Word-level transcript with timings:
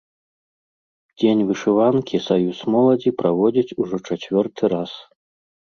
Дзень 1.17 1.43
вышыванкі 1.51 2.17
саюз 2.29 2.59
моладзі 2.77 3.17
праводзіць 3.21 3.75
ужо 3.83 3.97
чацвёрты 4.11 4.63
раз. 4.77 4.91